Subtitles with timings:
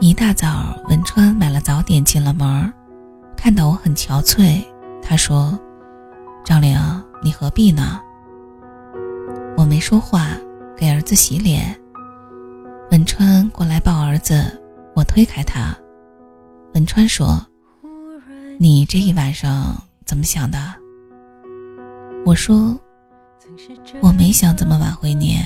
[0.00, 2.72] 一大早，文川买了早点进了门，
[3.36, 4.62] 看到我很憔悴，
[5.00, 5.58] 他说
[6.44, 6.78] ：“张玲，
[7.22, 8.00] 你何必呢？”
[9.56, 10.28] 我没说话，
[10.76, 11.74] 给儿子洗脸。
[12.90, 14.60] 文川过来抱儿子，
[14.94, 15.74] 我推开他。
[16.74, 17.40] 文川说
[18.58, 20.58] ：“你这一晚上怎么想的？”
[22.26, 22.78] 我说
[24.02, 25.38] ：“我没想怎么挽回你，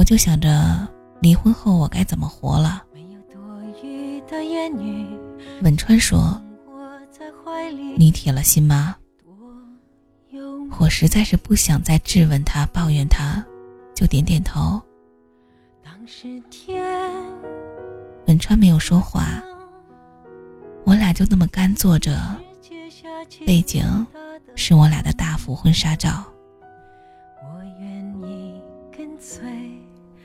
[0.00, 0.88] 我就想着
[1.20, 2.82] 离婚后我该怎么活了。”
[5.60, 6.40] 文川说
[7.98, 8.96] ：“你铁了心吗？”
[10.80, 13.44] 我实在是不想再质问他、抱怨他，
[13.94, 14.80] 就点点头。
[18.26, 19.42] 文川没有说话，
[20.84, 22.18] 我俩就那么干坐着，
[23.46, 23.84] 背景
[24.56, 26.24] 是我俩的大幅婚纱照。
[27.42, 27.62] 我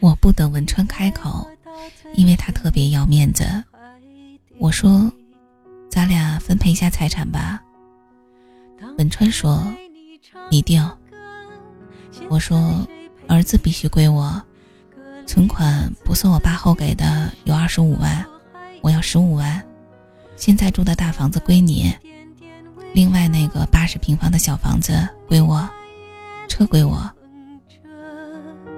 [0.06, 1.50] 我不等文川开口，
[2.14, 3.44] 因为他特别要面子。
[4.60, 5.12] 我说
[5.90, 7.60] ：“咱俩分配一下财产吧。”
[9.00, 9.66] 文川说
[10.52, 10.88] ：“你定。”
[12.30, 12.88] 我说
[13.28, 14.40] ：“儿子必须归我，
[15.26, 18.24] 存款不算我爸后给的，有二十五万，
[18.82, 19.60] 我要十五万。
[20.36, 21.92] 现在住的大房子归你，
[22.94, 25.68] 另外那个八十平方的小房子归我，
[26.48, 27.12] 车归我。”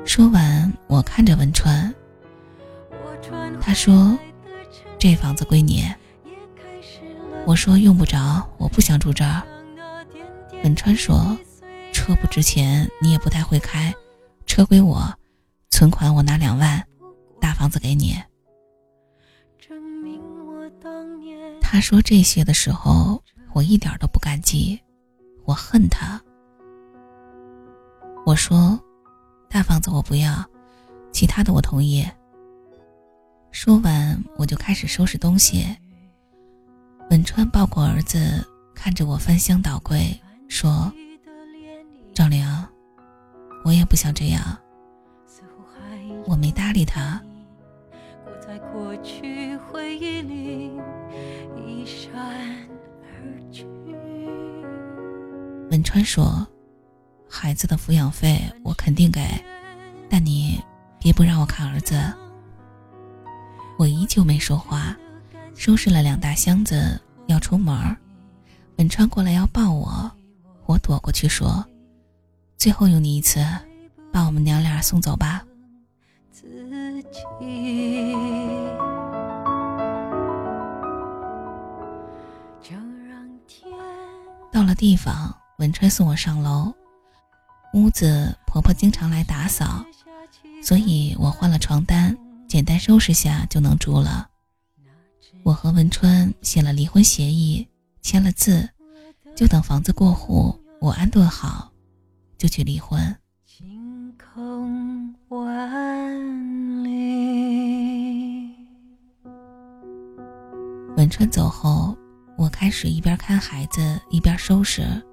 [0.08, 1.94] 说完，我看着文川，
[3.61, 4.17] 他说。
[5.00, 5.83] 这房子归你。
[7.45, 9.44] 我说用不着，我不想住这儿。
[10.63, 11.38] 文川说，
[11.94, 13.94] 车不值钱，你也不太会开，
[14.47, 15.13] 车归我，
[15.69, 16.83] 存款我拿两万，
[17.39, 18.16] 大房子给你。
[21.61, 23.22] 他说这些的时候，
[23.53, 24.81] 我一点都不感激，
[25.45, 26.19] 我恨他。
[28.25, 28.80] 我说，
[29.50, 30.45] 大房子我不要，
[31.12, 32.06] 其他的我同意。
[33.52, 35.66] 说完，我就开始收拾东西。
[37.09, 40.91] 文川抱过儿子，看着我翻箱倒柜，说
[42.13, 42.46] ：“赵玲，
[43.63, 44.41] 我也不想这样。”
[46.28, 47.22] 我没搭理他。
[55.72, 56.46] 文川说
[57.40, 59.22] ：“孩子的抚养费我肯定给，
[60.09, 60.59] 但你
[61.00, 61.96] 别不让我看儿子。”
[63.78, 64.98] 我依旧没说话，
[65.53, 67.96] 收拾了两大箱子要出门儿。
[68.78, 70.12] 文川过来要抱我，
[70.66, 71.64] 我躲过去说
[72.58, 73.46] ：“最后用你一次，
[74.12, 75.46] 把我们娘俩送走吧。”
[76.34, 76.44] 自
[77.12, 77.19] 己
[84.52, 86.74] 到了地方，文川送我上楼。
[87.73, 89.85] 屋子婆婆经常来打扫，
[90.63, 92.17] 所以我换了床单。
[92.47, 94.29] 简单收拾下就能住了。
[95.44, 97.67] 我和文川写了离婚协议，
[98.01, 98.69] 签了字，
[99.35, 101.69] 就等房子过户，我安顿好，
[102.38, 103.13] 就去离婚。
[110.95, 111.97] 文川走后，
[112.38, 115.03] 我开始一边看孩子一边收拾，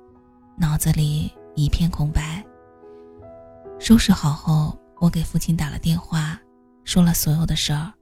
[0.57, 2.45] 脑子里一片空白。
[3.79, 6.41] 收拾好后，我给父亲打了电话。
[6.85, 7.93] 说了所有的事儿。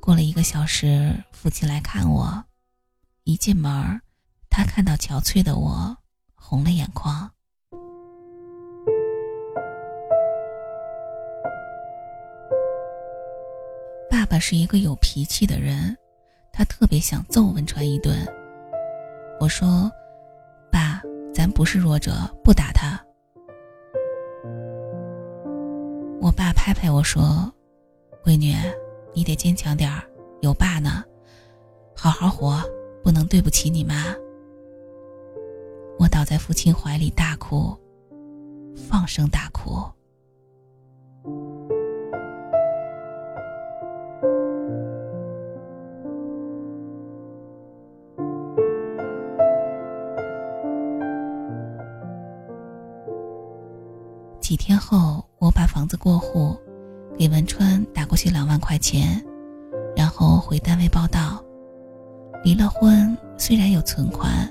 [0.00, 2.44] 过了一个小时，父亲来看我，
[3.22, 4.00] 一进门，
[4.50, 5.96] 他看到憔悴的我，
[6.34, 7.30] 红了眼眶。
[14.10, 15.96] 爸爸是一个有脾气的人，
[16.52, 18.26] 他特别想揍文川一顿。
[19.38, 19.88] 我说：“，
[21.32, 23.00] 咱不是弱者，不打他。”
[26.20, 27.52] 我爸拍拍我说
[28.24, 28.54] ：“闺女，
[29.14, 30.02] 你得坚强点儿，
[30.40, 31.02] 有爸呢，
[31.96, 32.62] 好好活，
[33.02, 34.14] 不能对不起你妈。”
[35.98, 37.76] 我倒在父亲怀里大哭，
[38.76, 39.84] 放声大哭。
[54.52, 55.24] 几天后。
[55.38, 56.54] 我把房子过户，
[57.18, 59.24] 给文川打过去两万块钱，
[59.96, 61.42] 然后回单位报道。
[62.44, 64.46] 离了婚，虽然有存款，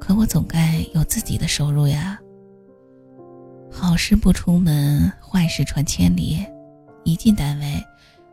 [0.00, 2.18] 可我总该有自己的收入呀。
[3.70, 6.38] 好事不出门，坏事传千里。
[7.04, 7.84] 一进单位，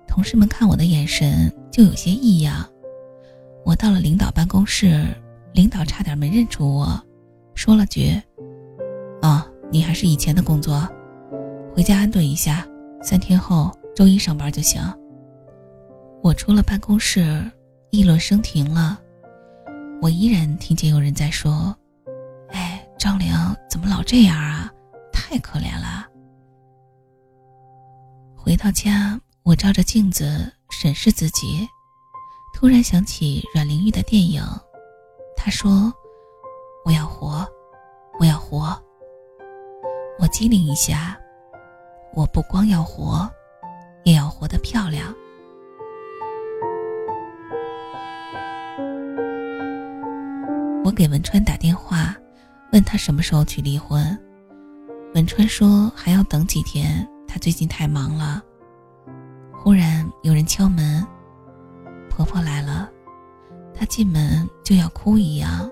[0.08, 2.66] 同事们看我的眼神就有些异样。
[3.66, 5.06] 我到了领导办公室，
[5.52, 6.98] 领导差点没认出我，
[7.56, 8.20] 说了句：“，
[9.74, 10.88] 你还是以前的工作。”
[11.76, 12.66] 回家安顿一下，
[13.02, 14.80] 三天后周一上班就行。
[16.22, 17.44] 我出了办公室，
[17.90, 19.00] 议论声停了，
[20.00, 21.76] 我依然听见有人在说
[22.54, 23.34] ：“哎，张玲
[23.68, 24.72] 怎么老这样啊？
[25.12, 26.08] 太可怜了。”
[28.38, 31.68] 回到家，我照着镜子审视自己，
[32.54, 34.44] 突然想起阮玲玉的电影，
[35.36, 35.92] 她说
[36.86, 37.44] ：“我要活，
[38.20, 38.80] 我要活。”
[40.34, 41.16] 机灵一下，
[42.16, 43.30] 我不光要活，
[44.02, 45.14] 也要活得漂亮。
[50.84, 52.16] 我给文川打电话，
[52.72, 54.20] 问他什么时候去离婚。
[55.14, 58.42] 文川说还要等几天，他最近太忙了。
[59.54, 61.06] 忽然有人敲门，
[62.10, 62.90] 婆婆来了，
[63.72, 65.70] 她进门就要哭一样，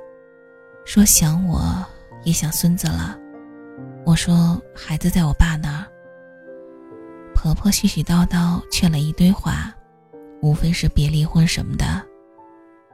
[0.85, 1.83] 说想我
[2.23, 3.17] 也想孙子了。
[4.05, 5.85] 我说孩子在我爸那儿。
[7.33, 9.73] 婆婆絮絮叨叨劝了一堆话，
[10.41, 11.85] 无非是别离婚什么的，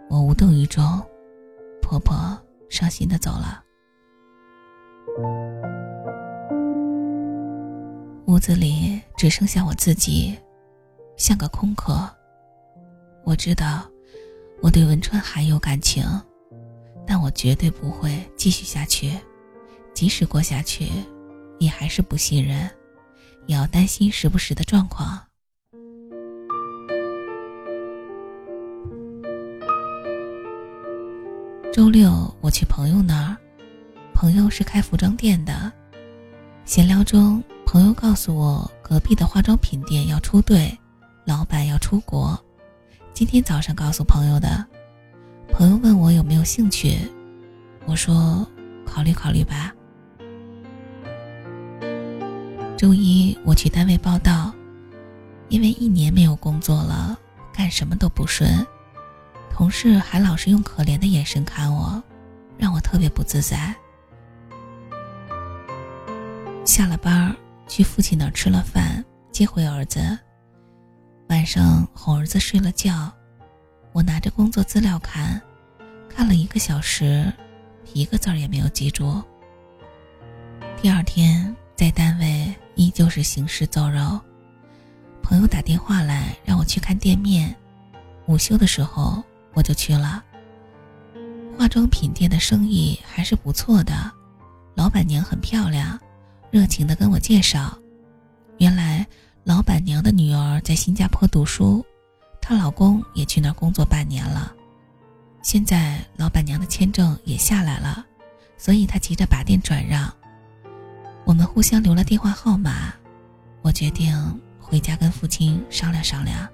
[0.10, 0.84] 我无动于衷。
[1.82, 2.16] 婆婆
[2.70, 3.64] 伤心的走了，
[8.26, 10.38] 屋子里只剩下我自己，
[11.16, 11.98] 像个空壳。
[13.24, 13.90] 我知道
[14.62, 16.04] 我对文川还有感情，
[17.06, 19.12] 但我绝对不会继续下去。
[19.98, 20.88] 即使过下去，
[21.58, 22.70] 也还是不信任，
[23.48, 25.20] 也要担心时不时的状况。
[31.74, 33.38] 周六我去朋友那儿，
[34.14, 35.74] 朋友是开服装店的。
[36.64, 40.78] 闲聊中，朋友告诉我，隔壁的化妆品店要出队，
[41.26, 42.40] 老板要出国。
[43.16, 44.64] 今天早上告诉朋友的。
[45.52, 47.00] 朋友问我有没有兴趣，
[47.88, 48.48] 我说
[48.86, 49.74] 考虑考虑吧。
[52.78, 54.54] 周一我去单位报道，
[55.50, 57.18] 因为一年没有工作了，
[57.52, 58.66] 干什么都不顺。
[59.52, 62.02] 同事还老是用可怜的眼神看我，
[62.56, 63.76] 让我特别不自在。
[66.64, 67.36] 下了班
[67.68, 70.00] 去父亲那儿吃了饭，接回儿子。
[71.30, 73.12] 晚上哄儿子睡了觉，
[73.92, 75.42] 我拿着工作资料看，
[76.08, 77.34] 看了一个小时，
[77.94, 79.20] 一个字儿也没有记住。
[80.80, 84.18] 第二天在单位依旧是行尸走肉。
[85.22, 87.54] 朋友打电话来让我去看店面，
[88.28, 89.22] 午休的时候。
[89.54, 90.24] 我就去了。
[91.58, 94.12] 化妆品店的生意还是不错的，
[94.76, 96.00] 老板娘很漂亮，
[96.52, 97.76] 热情的跟我介绍。
[98.60, 99.04] 原来
[99.44, 101.84] 老板娘的女儿在新加坡读书，
[102.40, 104.54] 她老公也去那工作半年了。
[105.42, 108.06] 现在老板娘的签证也下来了，
[108.60, 110.14] 所以她急着把店转让。
[111.28, 112.94] 我们互相留了电话号码，
[113.62, 114.16] 我决定
[114.62, 116.48] 回家跟父亲商量商量。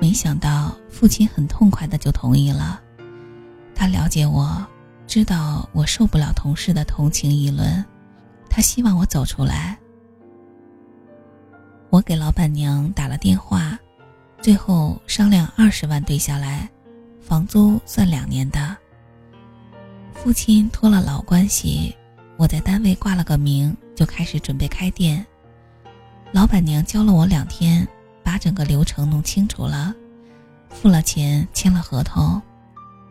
[0.00, 2.80] 没想到父亲很痛快的就同意了，
[3.74, 4.64] 他了解我，
[5.08, 7.84] 知道我受不了同事的同情议论，
[8.48, 9.76] 他希望我走出来。
[11.90, 13.76] 我给老板娘打了电话，
[14.40, 16.70] 最后商量二十万兑下来，
[17.20, 18.76] 房租算两年的。
[20.22, 21.96] 父亲托了老关系，
[22.36, 25.24] 我在单位挂了个名，就开始准备开店。
[26.32, 27.86] 老板娘教了我两天。
[28.20, 29.94] 把整个流程弄清楚了，
[30.68, 32.42] 付了钱，签了合同，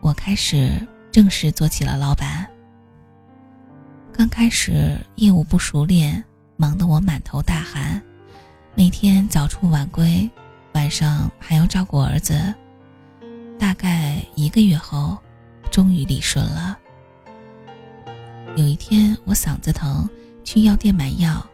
[0.00, 0.70] 我开始
[1.10, 2.48] 正式做起了老板。
[4.12, 6.24] 刚开始业务不熟练，
[6.56, 8.00] 忙得我满头大汗，
[8.76, 10.30] 每天早出晚归，
[10.74, 12.54] 晚上还要照顾儿子。
[13.58, 15.18] 大概一个月后，
[15.68, 16.78] 终于理顺了。
[18.58, 20.10] 有一天我嗓子疼，
[20.42, 21.48] 去药店买药，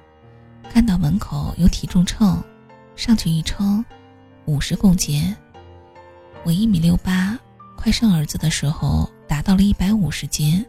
[0.71, 2.43] 看到门口有体重秤。
[2.97, 3.85] 上去一称，
[4.47, 5.37] 五十公斤。
[6.45, 7.39] 我一米六八，
[7.77, 10.65] 快生儿子的时候达到了一百五十斤，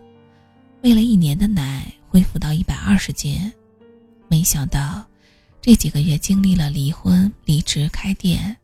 [0.82, 3.50] 喂了一年的奶恢复到一百二十斤。
[4.28, 5.06] 没想到，
[5.62, 8.58] 这几个月经历了离婚、离职、开店，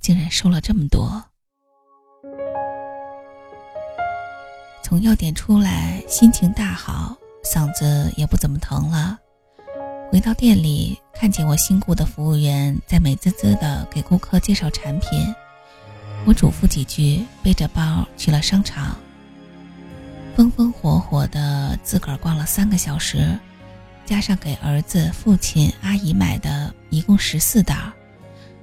[0.00, 1.24] 竟然瘦了这么多。
[4.82, 9.18] 从药店出来，心情大好，嗓子也不怎么疼了。
[10.10, 15.34] 回到店里，看见我新雇的服务员在美滋滋的给顾客介绍产品，
[16.24, 18.96] 我嘱咐几句，背着包去了商场。
[20.34, 23.38] 风风火火的自个儿逛了三个小时，
[24.06, 27.76] 加上给儿子、父亲、阿姨买的，一共十四袋。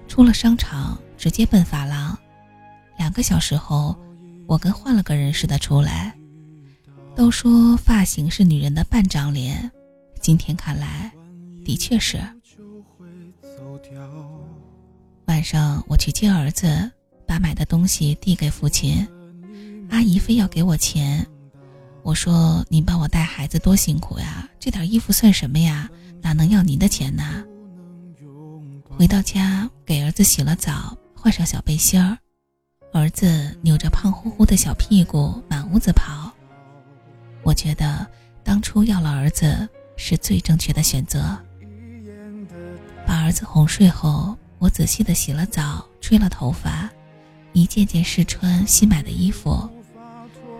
[0.07, 2.17] 出了商场，直接奔发廊。
[2.97, 3.95] 两个小时后，
[4.47, 6.15] 我跟换了个人似的出来。
[7.15, 9.71] 都说发型是女人的半张脸，
[10.19, 11.11] 今天看来。
[11.63, 12.19] 的确是。
[15.25, 16.91] 晚上我去接儿子，
[17.25, 19.07] 把买的东西递给父亲，
[19.89, 21.25] 阿姨非要给我钱。
[22.03, 25.89] 我说：“您帮我带孩子多辛苦呀，这点衣服算什么呀？
[26.21, 27.43] 哪能要您的钱呢？”
[28.87, 32.17] 回到家，给儿子洗了澡，换上小背心儿，
[32.95, 36.31] 儿子扭着胖乎乎的小屁股满屋子跑。
[37.43, 38.07] 我觉得
[38.41, 41.37] 当初要了儿子是最正确的选择。
[43.05, 46.89] 把儿子哄睡后，我仔细的洗了澡，吹了头发，
[47.51, 49.69] 一件件试穿新买的衣服。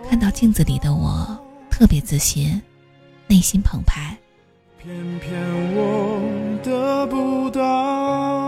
[0.06, 2.60] 看到镜子里的我，特别自信，
[3.28, 4.14] 内心澎湃。
[4.78, 5.34] 偏偏
[5.74, 8.45] 我得不到，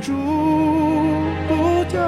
[0.00, 0.12] 住
[1.46, 2.00] 不掉，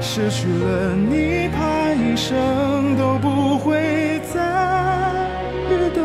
[0.00, 4.40] 失去了你，怕一生都不会再
[5.70, 6.00] 遇到，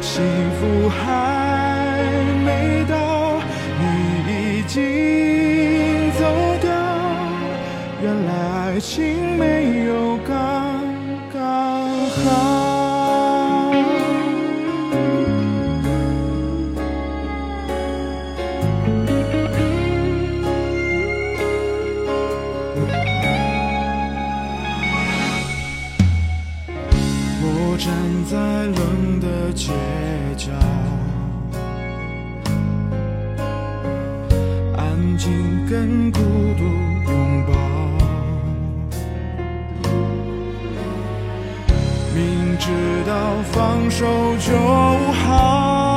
[0.00, 0.22] 幸
[0.58, 2.00] 福还
[2.44, 3.40] 没到。
[3.80, 3.82] 你
[4.58, 4.78] 已经
[6.12, 6.22] 走
[6.60, 6.70] 掉，
[8.02, 8.30] 原来
[8.72, 9.59] 爱情没
[42.14, 42.70] 明知
[43.06, 43.14] 道
[43.52, 44.06] 放手
[44.38, 44.52] 就
[45.24, 45.89] 好，